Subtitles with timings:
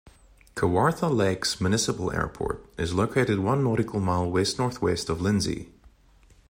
[0.55, 5.69] Kawartha Lakes Municipal Airport is located one nautical mile west north west of Lindsay.